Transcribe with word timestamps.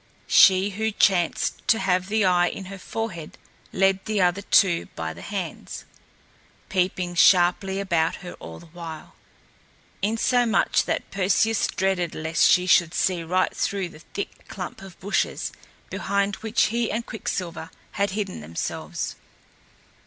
She 0.25 0.71
who 0.71 0.89
chanced 0.89 1.61
to 1.67 1.77
have 1.77 2.07
the 2.09 2.25
eye 2.25 2.47
in 2.47 2.65
her 2.73 2.79
forehead 2.79 3.37
led 3.71 4.03
the 4.05 4.19
other 4.19 4.41
two 4.41 4.87
by 4.95 5.13
the 5.13 5.21
hands, 5.21 5.85
peeping 6.69 7.13
sharply 7.13 7.79
about 7.79 8.15
her 8.25 8.33
all 8.39 8.57
the 8.57 8.65
while; 8.65 9.13
insomuch 10.01 10.85
that 10.85 11.11
Perseus 11.11 11.67
dreaded 11.67 12.15
lest 12.15 12.49
she 12.49 12.65
should 12.65 12.95
see 12.95 13.21
right 13.21 13.55
through 13.55 13.89
the 13.89 13.99
thick 13.99 14.47
clump 14.47 14.81
of 14.81 14.99
bushes 14.99 15.51
behind 15.91 16.37
which 16.37 16.63
he 16.73 16.89
and 16.89 17.05
Quicksilver 17.05 17.69
had 17.91 18.09
hidden 18.09 18.41
themselves. 18.41 19.17